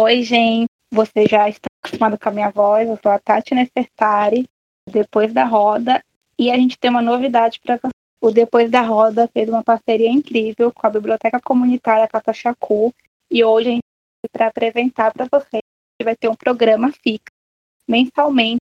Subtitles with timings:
[0.00, 0.68] Oi, gente.
[0.92, 2.88] Você já está acostumado com a minha voz.
[2.88, 4.48] Eu sou a Tati Nefertari,
[4.88, 6.00] depois da roda.
[6.38, 7.90] E a gente tem uma novidade para você.
[8.20, 12.94] O Depois da Roda fez uma parceria incrível com a Biblioteca Comunitária Catachacu.
[13.28, 13.82] E hoje a gente
[14.30, 15.62] para apresentar para vocês.
[16.00, 17.34] Vai ter um programa fixo,
[17.88, 18.60] mensalmente,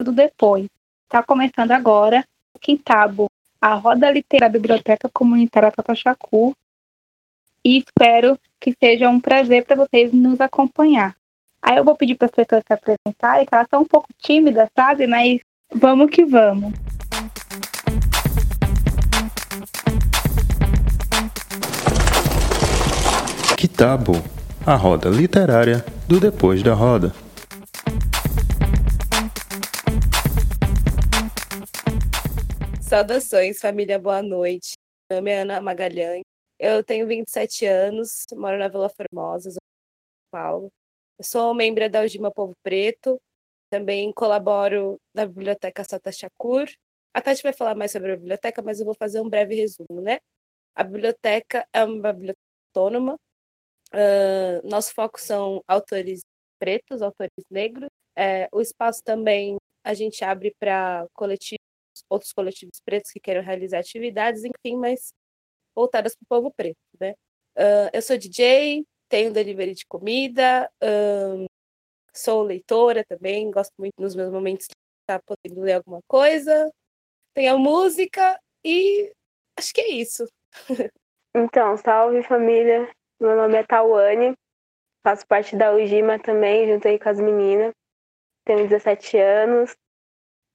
[0.00, 0.68] do depois.
[1.04, 2.24] Está começando agora
[2.56, 3.26] o Quintabo,
[3.60, 6.54] a Roda Literária da Biblioteca Comunitária Tatachacu.
[7.62, 11.14] E espero que seja um prazer para vocês nos acompanhar.
[11.62, 14.68] Aí eu vou pedir para as pessoas se apresentarem, que elas estão um pouco tímidas,
[14.76, 15.06] sabe?
[15.06, 15.40] Mas
[15.74, 16.72] vamos que vamos.
[23.56, 24.12] Quitabo,
[24.64, 27.12] a roda literária do Depois da Roda.
[32.80, 34.72] Saudações, família, boa noite.
[35.10, 36.27] Meu nome é Ana Magalhães.
[36.58, 39.58] Eu tenho 27 anos, moro na Vila Formosa, São
[40.30, 40.72] Paulo.
[41.18, 43.20] Eu sou membro da Algima Povo Preto,
[43.70, 46.68] também colaboro na Biblioteca Sata Shakur.
[47.14, 50.00] A Tati vai falar mais sobre a biblioteca, mas eu vou fazer um breve resumo,
[50.00, 50.18] né?
[50.74, 53.16] A biblioteca é uma biblioteca autônoma.
[53.92, 56.20] Uh, nosso foco são autores
[56.58, 57.88] pretos, autores negros.
[58.16, 61.58] É, o espaço também a gente abre para coletivos
[62.08, 65.12] outros coletivos pretos que queiram realizar atividades, enfim, mas
[65.78, 67.14] voltadas para o povo preto, né?
[67.56, 71.46] Uh, eu sou DJ, tenho delivery de comida, um,
[72.12, 76.70] sou leitora também, gosto muito nos meus momentos de estar podendo ler alguma coisa,
[77.34, 79.12] tenho música e
[79.58, 80.26] acho que é isso.
[81.34, 84.34] então, salve família, meu nome é Tawane,
[85.04, 87.72] faço parte da UGIMA também, junto aí com as meninas,
[88.44, 89.74] tenho 17 anos,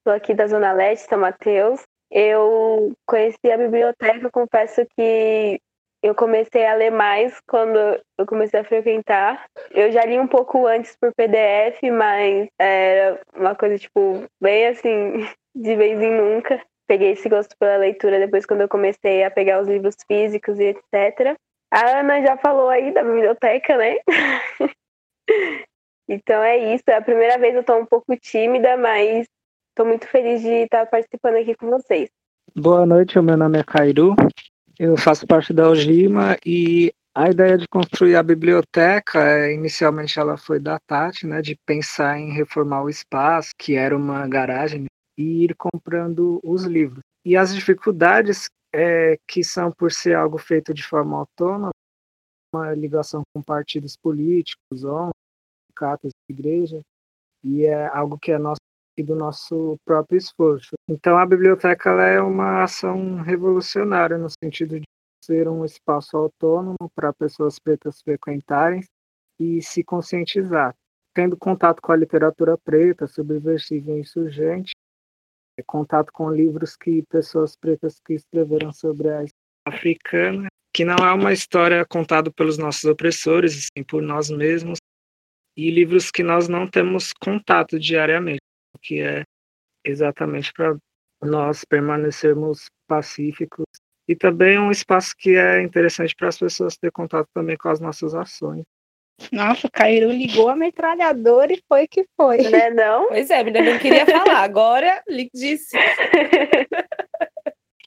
[0.05, 1.81] Sou aqui da Zona Leste, São Mateus.
[2.15, 5.59] Eu conheci a biblioteca, confesso que
[6.03, 7.79] eu comecei a ler mais quando
[8.19, 9.45] eu comecei a frequentar.
[9.71, 15.27] Eu já li um pouco antes por PDF, mas era uma coisa, tipo, bem assim,
[15.55, 16.61] de vez em nunca.
[16.85, 20.65] Peguei esse gosto pela leitura depois quando eu comecei a pegar os livros físicos e
[20.65, 21.35] etc.
[21.71, 23.97] A Ana já falou aí da biblioteca, né?
[26.07, 26.83] então é isso.
[26.85, 29.25] É a primeira vez eu estou um pouco tímida, mas
[29.73, 32.07] Estou muito feliz de estar participando aqui com vocês.
[32.55, 34.15] Boa noite, meu nome é Cairu.
[34.77, 40.37] Eu faço parte da Algima e a ideia de construir a biblioteca, é, inicialmente ela
[40.37, 44.85] foi da Tati, né, de pensar em reformar o espaço, que era uma garagem,
[45.17, 47.01] e ir comprando os livros.
[47.25, 51.71] E as dificuldades é, que são por ser algo feito de forma autônoma,
[52.53, 55.13] uma ligação com partidos políticos, ONGs,
[55.65, 56.79] sindicatos, igreja,
[57.43, 58.61] e é algo que é nosso
[58.97, 60.71] e do nosso próprio esforço.
[60.87, 64.85] Então, a biblioteca é uma ação revolucionária no sentido de
[65.23, 68.83] ser um espaço autônomo para pessoas pretas frequentarem
[69.39, 70.75] e se conscientizar.
[71.13, 74.71] Tendo contato com a literatura preta, subversiva e insurgente,
[75.65, 79.23] contato com livros que pessoas pretas que escreveram sobre a
[79.65, 84.79] africana, que não é uma história contada pelos nossos opressores, sim por nós mesmos,
[85.55, 88.41] e livros que nós não temos contato diariamente
[88.83, 89.23] que é
[89.85, 90.75] exatamente para
[91.21, 93.65] nós permanecermos pacíficos
[94.07, 97.79] e também um espaço que é interessante para as pessoas ter contato também com as
[97.79, 98.63] nossas ações.
[99.31, 102.37] Nossa, o Cairo ligou a metralhadora e foi que foi.
[102.49, 103.07] Né, não?
[103.07, 105.01] Pois é, ainda não queria falar, agora
[105.33, 105.77] disse.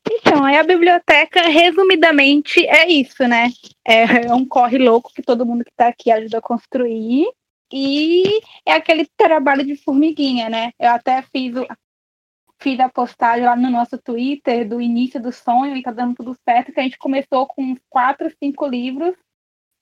[0.09, 3.49] Então, aí a biblioteca, resumidamente, é isso, né?
[3.84, 7.27] É um corre louco que todo mundo que está aqui ajuda a construir.
[7.72, 10.72] E é aquele trabalho de formiguinha, né?
[10.78, 11.66] Eu até fiz, o,
[12.60, 16.37] fiz a postagem lá no nosso Twitter do início do sonho e tá dando tudo
[16.49, 19.15] certo, que a gente começou com uns quatro, cinco livros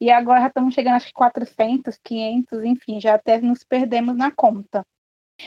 [0.00, 4.30] e agora já estamos chegando acho que 400, 500, enfim, já até nos perdemos na
[4.30, 4.84] conta.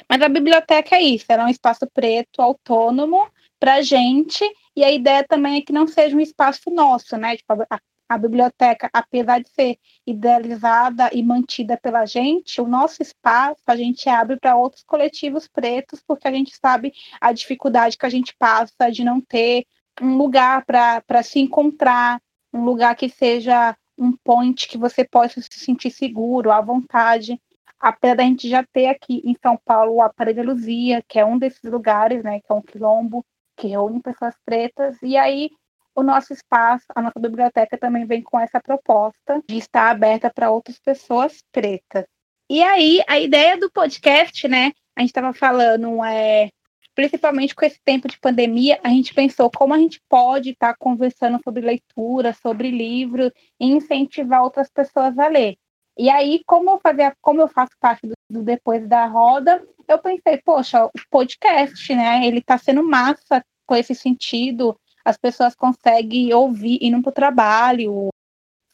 [0.10, 4.44] Mas a biblioteca é isso, ela é um espaço preto, autônomo, para gente,
[4.76, 7.38] e a ideia também é que não seja um espaço nosso, né?
[7.38, 13.62] Tipo, a, a biblioteca, apesar de ser idealizada e mantida pela gente, o nosso espaço
[13.68, 18.10] a gente abre para outros coletivos pretos, porque a gente sabe a dificuldade que a
[18.10, 19.66] gente passa de não ter
[20.02, 22.22] um lugar para se encontrar,
[22.54, 27.42] um lugar que seja um point que você possa se sentir seguro, à vontade.
[27.80, 31.38] Apesar da gente já ter aqui em São Paulo o Aparelho Luzia, que é um
[31.38, 33.26] desses lugares, né, que é um quilombo
[33.56, 35.50] que reúne pessoas pretas, e aí
[35.98, 40.52] o nosso espaço, a nossa biblioteca também vem com essa proposta de estar aberta para
[40.52, 42.06] outras pessoas pretas.
[42.48, 44.74] E aí, a ideia do podcast, né?
[44.96, 46.50] A gente estava falando, é,
[46.94, 50.78] principalmente com esse tempo de pandemia, a gente pensou como a gente pode estar tá
[50.80, 55.58] conversando sobre leitura, sobre livro, e incentivar outras pessoas a ler.
[55.98, 59.98] E aí, como eu fazia, como eu faço parte do, do Depois da Roda, eu
[59.98, 62.24] pensei, poxa, o podcast, né?
[62.24, 64.80] Ele está sendo massa com esse sentido.
[65.08, 68.10] As pessoas conseguem ouvir indo para o trabalho,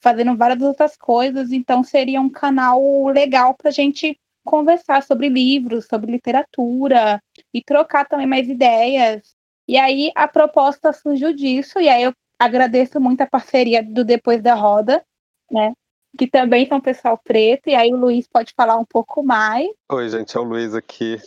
[0.02, 1.52] fazendo várias outras coisas.
[1.52, 7.22] Então, seria um canal legal para a gente conversar sobre livros, sobre literatura
[7.54, 9.36] e trocar também mais ideias.
[9.68, 14.42] E aí a proposta surgiu disso, e aí eu agradeço muito a parceria do Depois
[14.42, 15.06] da Roda,
[15.52, 15.72] né?
[16.18, 19.70] que também são pessoal preto, e aí o Luiz pode falar um pouco mais.
[19.92, 21.18] Oi, gente, é o Luiz aqui.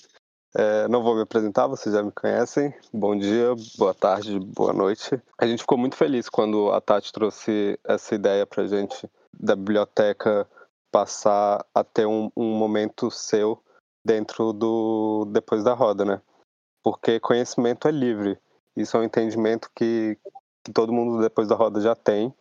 [0.58, 2.74] É, não vou me apresentar, vocês já me conhecem.
[2.90, 5.22] Bom dia, boa tarde, boa noite.
[5.36, 9.06] A gente ficou muito feliz quando a Tati trouxe essa ideia pra gente
[9.38, 10.48] da biblioteca
[10.90, 13.62] passar a ter um, um momento seu
[14.02, 16.22] dentro do depois da roda, né?
[16.82, 18.38] Porque conhecimento é livre.
[18.74, 20.16] Isso é um entendimento que,
[20.64, 22.32] que todo mundo depois da roda já tem.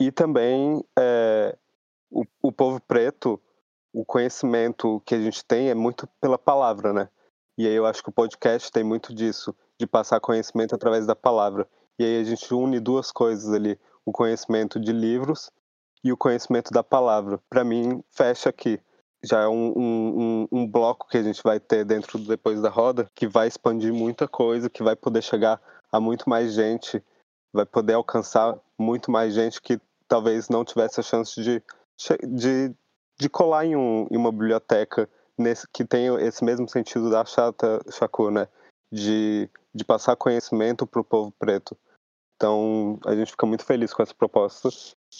[0.00, 1.54] E também é,
[2.10, 3.38] o, o povo preto,
[3.92, 7.10] o conhecimento que a gente tem é muito pela palavra, né?
[7.56, 11.14] E aí eu acho que o podcast tem muito disso, de passar conhecimento através da
[11.14, 11.68] palavra.
[11.98, 15.50] E aí a gente une duas coisas ali, o conhecimento de livros
[16.02, 17.40] e o conhecimento da palavra.
[17.48, 18.80] Para mim, fecha aqui.
[19.24, 22.68] Já é um, um, um, bloco que a gente vai ter dentro do Depois da
[22.68, 25.60] Roda, que vai expandir muita coisa, que vai poder chegar
[25.92, 27.00] a muito mais gente,
[27.52, 31.62] vai poder alcançar muito mais gente que talvez não tivesse a chance de
[32.26, 32.74] de,
[33.18, 35.08] de colar em, um, em uma biblioteca
[35.42, 38.48] nesse, que tem esse mesmo sentido da chata Chacu, né?
[38.90, 41.76] De, de passar conhecimento para o povo preto.
[42.36, 44.68] Então, a gente fica muito feliz com essa proposta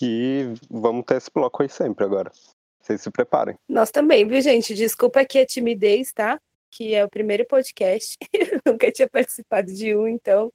[0.00, 2.30] e vamos ter esse bloco aí sempre agora.
[2.80, 3.56] Vocês se preparem.
[3.68, 4.74] Nós também, viu, gente?
[4.74, 6.40] Desculpa aqui a timidez, tá?
[6.70, 8.16] Que é o primeiro podcast.
[8.66, 10.52] Nunca tinha participado de um, então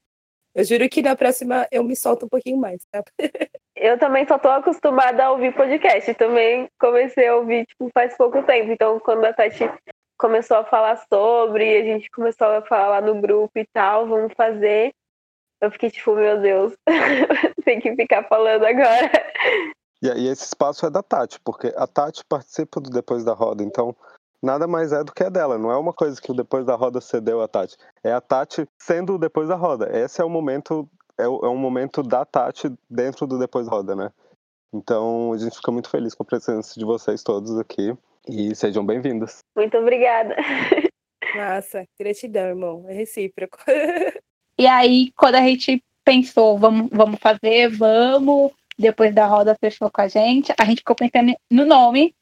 [0.57, 3.04] eu juro que na próxima eu me solto um pouquinho mais, tá?
[3.80, 6.12] Eu também só tô acostumada a ouvir podcast.
[6.15, 8.71] Também comecei a ouvir, tipo, faz pouco tempo.
[8.71, 9.69] Então, quando a Tati
[10.18, 14.92] começou a falar sobre, a gente começou a falar no grupo e tal, vamos fazer.
[15.62, 16.74] Eu fiquei tipo, meu Deus,
[17.63, 19.12] tem que ficar falando agora.
[20.01, 23.63] E, e esse espaço é da Tati, porque a Tati participa do Depois da Roda,
[23.63, 23.95] então
[24.42, 25.57] nada mais é do que a dela.
[25.57, 27.78] Não é uma coisa que o Depois da Roda cedeu a Tati.
[28.04, 29.89] É a Tati sendo o Depois da Roda.
[29.98, 33.95] Esse é o momento, é, é um momento da Tati dentro do Depois da Roda,
[33.95, 34.12] né?
[34.74, 37.95] Então a gente fica muito feliz com a presença de vocês todos aqui
[38.28, 39.39] e sejam bem-vindos.
[39.56, 40.36] Muito obrigada.
[41.36, 42.86] Nossa, gratidão, irmão.
[42.88, 43.57] É recíproco.
[44.60, 50.01] e aí, quando a gente pensou, vamos, vamos fazer, vamos, depois da roda fechou com
[50.01, 52.16] a gente, a gente ficou pensando no nome,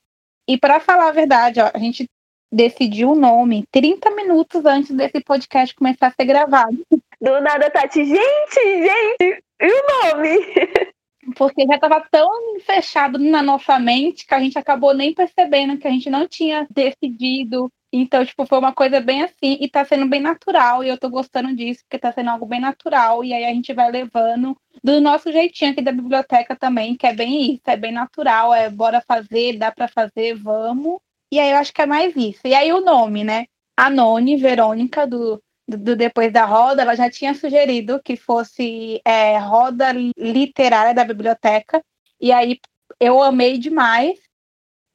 [0.47, 2.05] e para falar a verdade, ó, a gente
[2.51, 6.77] decidiu o nome 30 minutos antes desse podcast começar a ser gravado.
[7.19, 8.19] Do nada, Tati, gente,
[8.55, 10.37] gente, e o nome?
[11.35, 15.87] Porque já estava tão fechado na nossa mente que a gente acabou nem percebendo que
[15.87, 17.71] a gente não tinha decidido.
[17.97, 21.09] Então, tipo, foi uma coisa bem assim, e tá sendo bem natural, e eu tô
[21.09, 24.99] gostando disso, porque tá sendo algo bem natural, e aí a gente vai levando do
[24.99, 29.01] nosso jeitinho aqui da biblioteca também, que é bem isso, é bem natural, é bora
[29.07, 30.99] fazer, dá para fazer, vamos.
[31.31, 32.41] E aí eu acho que é mais isso.
[32.45, 33.45] E aí o nome, né?
[33.77, 33.89] A
[34.37, 39.91] Verônica, do, do, do Depois da Roda, ela já tinha sugerido que fosse é, Roda
[40.17, 41.81] Literária da Biblioteca.
[42.19, 42.59] E aí
[42.99, 44.19] eu amei demais.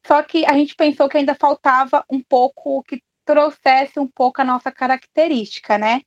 [0.07, 4.45] Só que a gente pensou que ainda faltava um pouco que trouxesse um pouco a
[4.45, 6.01] nossa característica, né?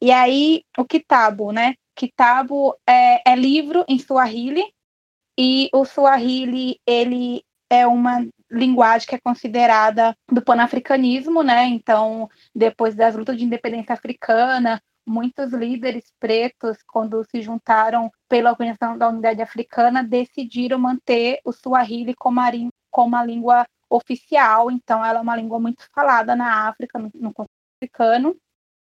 [0.00, 1.74] E aí o Kitabo, né?
[1.96, 4.62] Kitabo é, é livro em Swahili
[5.36, 11.64] e o Swahili ele é uma linguagem que é considerada do panafricanismo, né?
[11.66, 18.96] Então, depois das lutas de independência africana, muitos líderes pretos, quando se juntaram pela Organização
[18.96, 22.50] da Unidade Africana, decidiram manter o Swahili como a,
[22.98, 24.72] como a língua oficial.
[24.72, 27.48] Então, ela é uma língua muito falada na África, no, no continente
[27.80, 28.36] africano,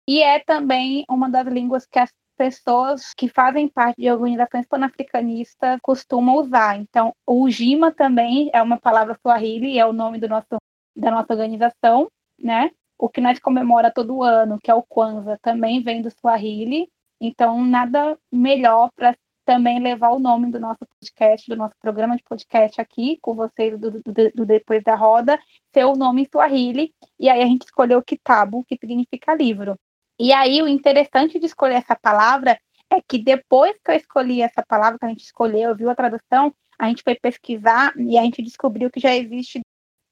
[0.09, 5.81] e é também uma das línguas que as pessoas que fazem parte de organizações panafricanistas
[5.83, 6.79] costumam usar.
[6.79, 10.59] Então, o Jima também é uma palavra Swahili, é o nome do nosso,
[10.97, 12.07] da nossa organização,
[12.39, 12.71] né?
[12.97, 16.89] O que nós comemora todo ano, que é o Kwanzaa, também vem do Swahili.
[17.21, 22.23] Então, nada melhor para também levar o nome do nosso podcast, do nosso programa de
[22.23, 24.03] podcast aqui, com vocês do, do,
[24.35, 25.39] do Depois da Roda,
[25.73, 26.95] ser o nome em Swahili.
[27.19, 29.79] E aí a gente escolheu Kitabo, que significa livro.
[30.19, 32.59] E aí, o interessante de escolher essa palavra
[32.91, 36.55] é que depois que eu escolhi essa palavra, que a gente escolheu, viu a tradução,
[36.79, 39.61] a gente foi pesquisar e a gente descobriu que já existe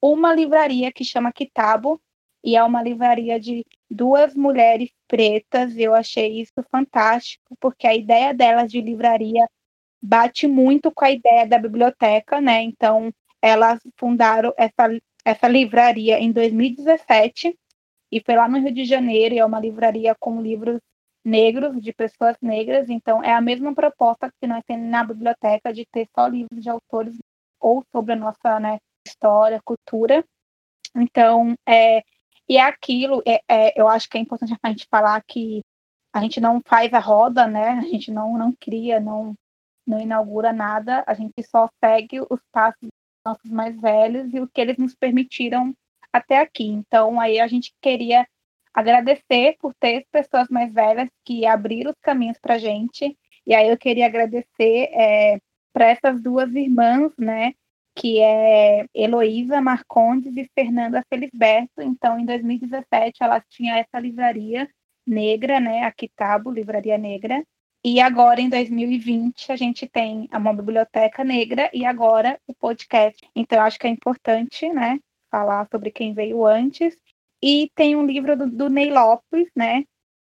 [0.01, 2.01] uma livraria que chama Kitabo,
[2.43, 5.77] e é uma livraria de duas mulheres pretas.
[5.77, 9.47] Eu achei isso fantástico, porque a ideia delas de livraria
[10.01, 12.63] bate muito com a ideia da biblioteca, né?
[12.63, 14.89] Então, elas fundaram essa,
[15.23, 17.55] essa livraria em 2017
[18.11, 20.79] e foi lá no Rio de Janeiro, e é uma livraria com livros
[21.23, 25.85] negros, de pessoas negras, então é a mesma proposta que nós temos na biblioteca de
[25.85, 27.15] ter só livros de autores
[27.61, 28.77] ou sobre a nossa né,
[29.07, 30.25] história, cultura.
[30.95, 32.03] Então, é,
[32.47, 35.61] e é aquilo, é, é, eu acho que é importante a gente falar que
[36.13, 37.69] a gente não faz a roda, né?
[37.69, 39.33] A gente não, não cria, não,
[39.87, 42.91] não inaugura nada, a gente só segue os passos dos
[43.25, 45.73] nossos mais velhos e o que eles nos permitiram
[46.11, 46.65] até aqui.
[46.67, 48.27] Então, aí a gente queria
[48.73, 53.17] agradecer por ter pessoas mais velhas que abriram os caminhos para a gente.
[53.45, 55.39] E aí eu queria agradecer é,
[55.73, 57.53] para essas duas irmãs, né?
[57.95, 61.81] Que é Heloísa Marcondes e Fernanda Felisberto.
[61.81, 64.69] Então, em 2017, elas tinham essa livraria
[65.05, 65.83] negra, né?
[65.83, 67.43] A Kitabo, Livraria Negra.
[67.85, 73.19] E agora, em 2020, a gente tem uma biblioteca negra e agora o podcast.
[73.35, 74.99] Então, eu acho que é importante, né?
[75.33, 76.95] falar sobre quem veio antes.
[77.41, 79.83] E tem um livro do, do Ney Lopes, né?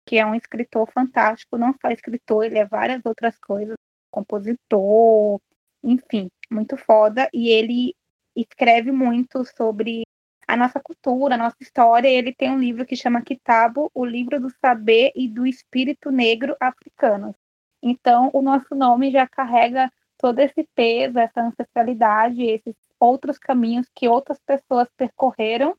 [0.05, 3.77] Que é um escritor fantástico, não só escritor, ele é várias outras coisas,
[4.11, 5.41] compositor,
[5.83, 7.29] enfim, muito foda.
[7.33, 7.95] E ele
[8.37, 10.03] escreve muito sobre
[10.47, 12.09] a nossa cultura, a nossa história.
[12.09, 16.57] Ele tem um livro que chama Kitabo, o livro do saber e do espírito negro
[16.61, 17.35] africano.
[17.83, 24.09] Então, o nosso nome já carrega todo esse peso, essa ancestralidade, esses outros caminhos que
[24.09, 25.75] outras pessoas percorreram.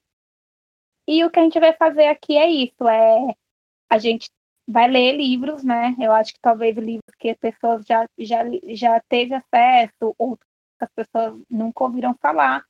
[1.07, 3.35] E o que a gente vai fazer aqui é isso, é
[3.89, 4.29] a gente
[4.67, 5.95] vai ler livros, né?
[5.99, 10.15] Eu acho que talvez livros que as pessoas já já já teve acesso,
[10.81, 12.63] outras pessoas nunca ouviram falar.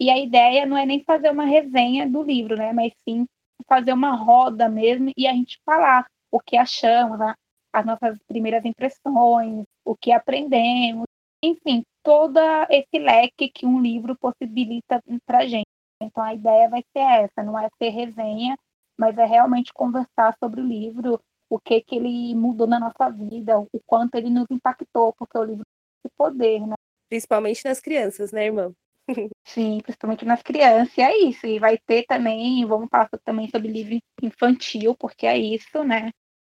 [0.00, 2.72] E a ideia não é nem fazer uma resenha do livro, né?
[2.72, 3.26] Mas sim
[3.68, 7.34] fazer uma roda mesmo e a gente falar o que achamos, né?
[7.72, 11.04] as nossas primeiras impressões, o que aprendemos,
[11.42, 12.38] enfim, todo
[12.70, 15.66] esse leque que um livro possibilita para gente.
[16.00, 18.56] Então a ideia vai ser essa, não é ser resenha,
[18.98, 21.20] mas é realmente conversar sobre o livro,
[21.50, 25.44] o que que ele mudou na nossa vida, o quanto ele nos impactou, porque o
[25.44, 25.64] livro
[26.02, 26.74] tem poder, né?
[27.08, 28.72] Principalmente nas crianças, né, irmã?
[29.46, 31.46] Sim, principalmente nas crianças, e é isso.
[31.46, 36.10] E vai ter também, vamos falar também sobre livro infantil, porque é isso, né?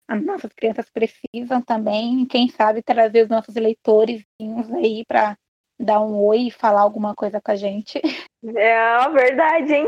[0.07, 4.23] as nossas crianças precisam também, quem sabe trazer os nossos leitores
[4.75, 5.35] aí para
[5.79, 7.99] dar um oi e falar alguma coisa com a gente.
[8.55, 9.87] É verdade, hein?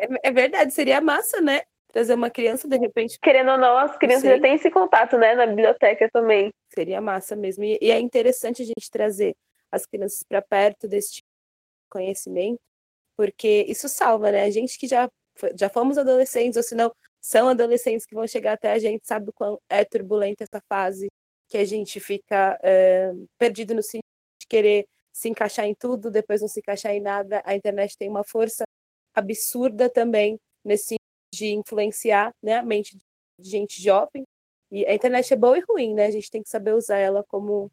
[0.00, 1.60] É, é, verdade, seria massa, né?
[1.92, 3.18] Trazer uma criança de repente.
[3.20, 6.52] Querendo ou não, as crianças já têm esse contato, né, na biblioteca também.
[6.74, 7.64] Seria massa mesmo.
[7.64, 9.34] E, e é interessante a gente trazer
[9.72, 12.60] as crianças para perto desse tipo de conhecimento,
[13.16, 14.44] porque isso salva, né?
[14.44, 15.08] A gente que já,
[15.58, 19.30] já fomos adolescentes, ou se não, são adolescentes que vão chegar até a gente, sabe
[19.30, 21.08] o quão é turbulenta essa fase,
[21.48, 24.02] que a gente fica é, perdido no sentido
[24.40, 27.42] de querer se encaixar em tudo, depois não se encaixar em nada.
[27.44, 28.64] A internet tem uma força
[29.14, 30.96] absurda também nesse
[31.38, 32.96] de influenciar né, a mente
[33.40, 34.24] de gente jovem.
[34.70, 36.06] E a internet é boa e ruim, né?
[36.06, 37.70] A gente tem que saber usar ela como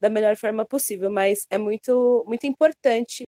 [0.00, 3.24] da melhor forma possível, mas é muito muito importante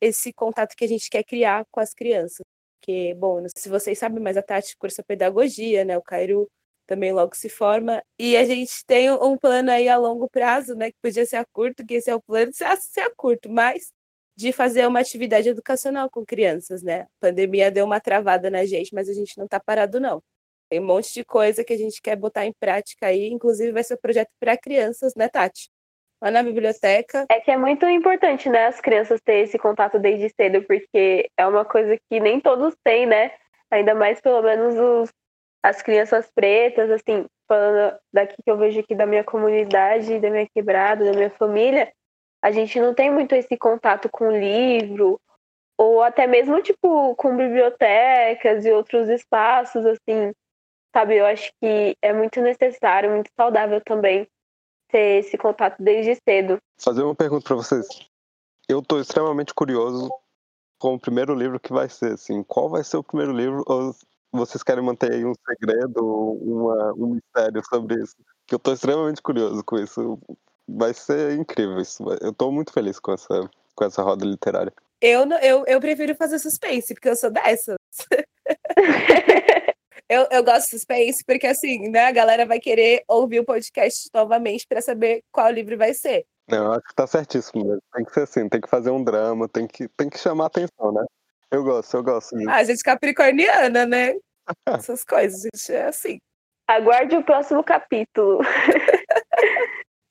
[0.00, 2.44] esse contato que a gente quer criar com as crianças
[2.88, 5.98] porque, bom, não sei se vocês sabem, mas a Tati cursa pedagogia, né?
[5.98, 6.48] O Cairo
[6.86, 8.02] também logo se forma.
[8.18, 10.90] E a gente tem um plano aí a longo prazo, né?
[10.90, 13.92] Que podia ser a curto, que esse é o plano, se ser a curto, mas
[14.38, 17.00] de fazer uma atividade educacional com crianças, né?
[17.00, 20.22] A pandemia deu uma travada na gente, mas a gente não está parado, não.
[20.70, 23.82] Tem um monte de coisa que a gente quer botar em prática aí, inclusive vai
[23.82, 25.68] ser um projeto para crianças, né, Tati?
[26.22, 27.26] lá na biblioteca.
[27.30, 31.46] É que é muito importante, né, as crianças terem esse contato desde cedo, porque é
[31.46, 33.32] uma coisa que nem todos têm, né?
[33.70, 35.12] Ainda mais pelo menos os,
[35.62, 40.48] as crianças pretas, assim, falando daqui que eu vejo aqui da minha comunidade, da minha
[40.52, 41.92] quebrada, da minha família,
[42.42, 45.20] a gente não tem muito esse contato com livro,
[45.76, 50.32] ou até mesmo, tipo, com bibliotecas e outros espaços, assim,
[50.94, 51.16] sabe?
[51.16, 54.26] Eu acho que é muito necessário, muito saudável também
[54.88, 56.58] ter esse contato desde cedo.
[56.80, 57.86] Fazer uma pergunta para vocês.
[58.68, 60.10] Eu estou extremamente curioso
[60.78, 63.94] com o primeiro livro que vai ser, assim, qual vai ser o primeiro livro ou
[64.32, 68.16] vocês querem manter aí um segredo, uma, um mistério sobre isso?
[68.46, 70.18] Que eu estou extremamente curioso com isso.
[70.68, 72.04] Vai ser incrível isso.
[72.20, 74.72] Eu estou muito feliz com essa, com essa roda literária.
[75.00, 77.76] Eu, eu, eu prefiro fazer suspense, porque eu sou dessas.
[80.08, 84.08] Eu, eu gosto de suspense porque, assim, né, a galera vai querer ouvir o podcast
[84.14, 86.24] novamente para saber qual livro vai ser.
[86.48, 87.82] Não, eu acho que tá certíssimo mesmo.
[87.92, 90.92] Tem que ser assim, tem que fazer um drama, tem que, tem que chamar atenção,
[90.92, 91.04] né?
[91.50, 92.34] Eu gosto, eu gosto.
[92.34, 92.48] Disso.
[92.48, 94.14] Ah, a gente capricorniana, né?
[94.66, 96.18] Essas coisas, gente, é assim.
[96.66, 98.40] Aguarde o próximo capítulo.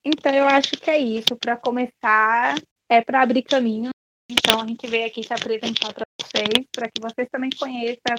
[0.08, 1.36] então, eu acho que é isso.
[1.36, 2.56] Para começar,
[2.90, 3.90] é para abrir caminho.
[4.30, 8.16] Então a gente veio aqui se apresentar para vocês, para que vocês também conheçam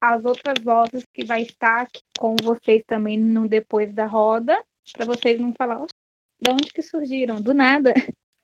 [0.00, 4.60] as outras vozes que vai estar aqui com vocês também no depois da roda,
[4.92, 5.86] para vocês não falar
[6.40, 7.94] de onde que surgiram, do nada.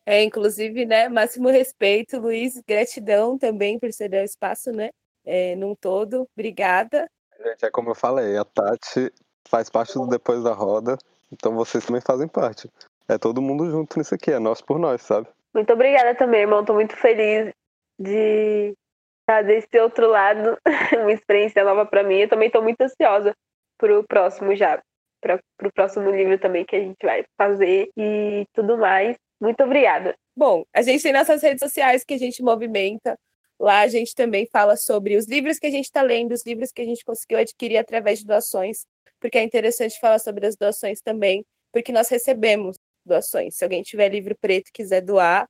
[0.07, 4.89] É, inclusive, né, máximo respeito, Luiz, gratidão também por ceder o espaço, né,
[5.23, 7.07] é, num todo, obrigada.
[7.39, 9.13] Gente, é como eu falei, a Tati
[9.47, 10.97] faz parte do Depois da Roda,
[11.33, 12.69] então vocês também fazem parte.
[13.09, 15.29] É todo mundo junto nisso aqui, é nós por nós, sabe?
[15.55, 16.65] Muito obrigada também, irmão.
[16.65, 17.53] Tô muito feliz
[17.99, 18.75] de
[19.21, 20.57] estar desse outro lado,
[21.01, 22.19] uma experiência nova para mim.
[22.19, 23.35] Eu também tô muito ansiosa
[23.79, 24.81] pro próximo já,
[25.21, 29.17] para pro próximo livro também que a gente vai fazer e tudo mais.
[29.41, 30.15] Muito obrigada.
[30.37, 33.19] Bom, a gente tem nossas redes sociais que a gente movimenta.
[33.59, 36.71] Lá a gente também fala sobre os livros que a gente está lendo, os livros
[36.71, 38.87] que a gente conseguiu adquirir através de doações,
[39.21, 43.57] porque é interessante falar sobre as doações também, porque nós recebemos doações.
[43.57, 45.49] Se alguém tiver livro preto e quiser doar,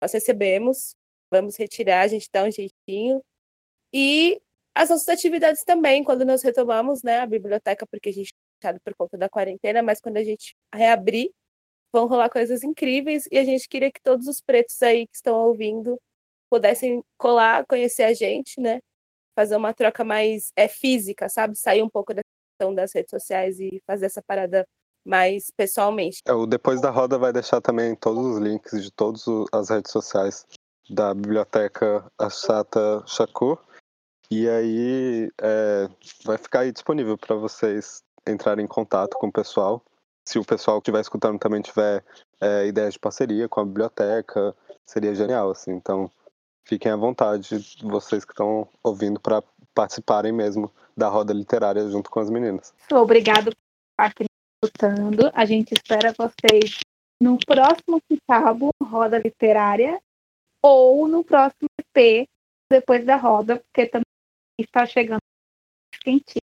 [0.00, 0.94] nós recebemos,
[1.30, 3.22] vamos retirar, a gente dá um jeitinho.
[3.92, 4.40] E
[4.74, 8.94] as nossas atividades também, quando nós retomamos né, a biblioteca, porque a gente está por
[8.94, 11.30] conta da quarentena, mas quando a gente reabrir,
[11.92, 15.36] vão rolar coisas incríveis e a gente queria que todos os pretos aí que estão
[15.36, 16.00] ouvindo
[16.50, 18.80] pudessem colar, conhecer a gente, né?
[19.36, 21.56] Fazer uma troca mais é, física, sabe?
[21.56, 22.22] Sair um pouco da
[22.60, 24.66] questão das redes sociais e fazer essa parada
[25.04, 26.20] mais pessoalmente.
[26.26, 29.90] É, o Depois da Roda vai deixar também todos os links de todas as redes
[29.90, 30.46] sociais
[30.90, 33.58] da biblioteca Achata Shakur.
[34.30, 35.88] E aí é,
[36.24, 39.82] vai ficar aí disponível para vocês entrarem em contato com o pessoal.
[40.28, 42.04] Se o pessoal que estiver escutando também tiver
[42.40, 45.72] é, ideias de parceria com a biblioteca, seria genial, assim.
[45.72, 46.10] Então,
[46.64, 49.42] fiquem à vontade, vocês que estão ouvindo, para
[49.80, 52.74] participarem mesmo da roda literária junto com as meninas.
[52.92, 54.12] Obrigado por estar
[54.62, 55.30] escutando.
[55.32, 56.80] A gente espera vocês
[57.22, 59.98] no próximo Kitabo Roda Literária
[60.62, 62.28] ou no próximo EP
[62.70, 64.04] depois da roda, porque também
[64.58, 65.20] está chegando
[66.02, 66.42] quentinho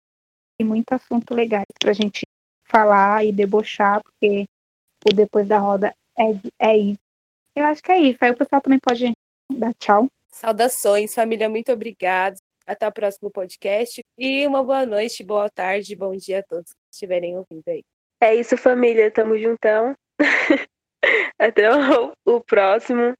[0.59, 2.21] e muito assunto legais para a gente
[2.65, 4.45] falar e debochar, porque
[5.09, 6.99] o depois da roda é, é isso.
[7.55, 8.17] Eu acho que é isso.
[8.21, 9.11] Aí o pessoal também pode
[9.51, 10.07] dar tchau.
[10.27, 12.37] Saudações, família, muito obrigada.
[12.71, 14.01] Até o próximo podcast.
[14.17, 17.83] E uma boa noite, boa tarde, bom dia a todos que estiverem ouvindo aí.
[18.21, 19.11] É isso, família.
[19.11, 19.93] Tamo juntão.
[21.37, 23.13] Até o, o próximo.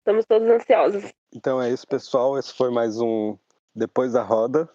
[0.00, 1.10] Estamos todos ansiosos.
[1.34, 2.38] Então é isso, pessoal.
[2.38, 3.38] Esse foi mais um
[3.74, 4.68] Depois da Roda.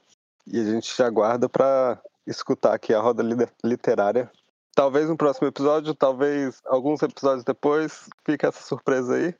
[0.47, 3.21] E a gente te aguarda para escutar aqui a roda
[3.63, 4.31] literária.
[4.73, 8.09] Talvez no próximo episódio, talvez alguns episódios depois.
[8.25, 9.35] Fica essa surpresa aí.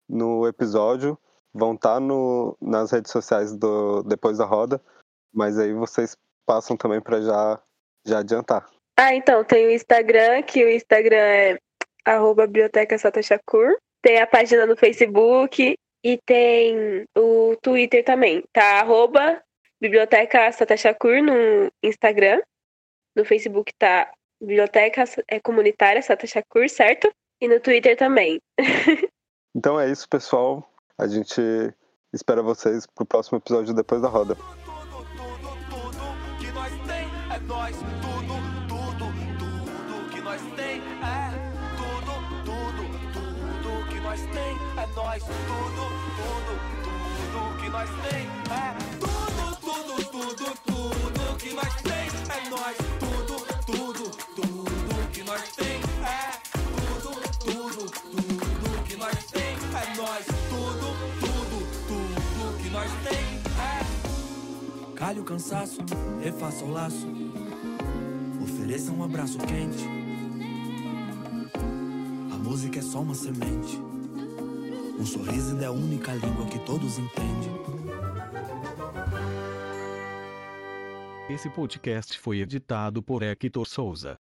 [0.09, 1.19] no episódio,
[1.53, 4.81] vão estar tá no, nas redes sociais do Depois da Roda.
[5.33, 6.17] Mas aí vocês
[6.47, 7.61] passam também para já,
[8.07, 8.69] já adiantar.
[8.99, 11.59] Ah, então, tem o Instagram, que o Instagram é
[12.05, 13.77] arroba Biblioteca Satachakur.
[14.03, 18.43] Tem a página no Facebook e tem o Twitter também.
[18.53, 19.43] Tá arroba
[19.81, 22.41] Biblioteca Satachakur no Instagram.
[23.17, 27.11] No Facebook tá Biblioteca é Comunitária Satachakur, certo?
[27.41, 28.41] E no Twitter também.
[29.55, 30.69] então é isso, pessoal.
[30.99, 31.41] A gente
[32.13, 34.37] espera vocês pro próximo episódio depois da roda.
[37.51, 37.77] Nós.
[37.77, 38.35] Tudo,
[38.69, 39.07] tudo,
[39.39, 41.35] tudo que nós tem é
[41.77, 42.83] tudo, tudo,
[43.13, 45.23] tudo, tudo que nós tem é nós.
[45.25, 45.83] Tudo,
[46.37, 46.53] tudo,
[47.27, 52.77] tudo que nós tem é tudo, tudo, tudo que nós tem é nós.
[53.01, 53.37] Tudo,
[53.67, 54.11] tudo,
[54.77, 55.23] tudo que
[62.71, 63.25] nós tem
[63.59, 64.95] é.
[64.95, 65.81] Calhe o cansaço,
[66.23, 67.20] refaça o laço.
[68.81, 69.85] Ofereça um abraço quente.
[72.33, 73.77] A música é só uma semente.
[74.99, 77.51] Um sorriso é a única língua que todos entendem.
[81.29, 84.19] Esse podcast foi editado por Hector Souza.